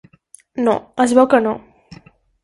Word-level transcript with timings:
No, 0.67 0.73
es 1.05 1.13
veu 1.17 1.27
que 1.33 1.41
no. 1.47 1.51